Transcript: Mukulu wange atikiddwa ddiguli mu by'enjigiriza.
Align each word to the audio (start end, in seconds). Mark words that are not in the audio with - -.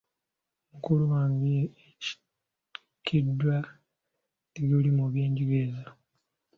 Mukulu 0.69 1.03
wange 1.13 1.55
atikiddwa 1.67 3.55
ddiguli 4.47 4.89
mu 4.97 5.05
by'enjigiriza. 5.11 5.85